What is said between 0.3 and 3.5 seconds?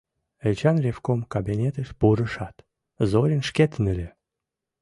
Эчан ревком кабинетыш пурышат, Зорин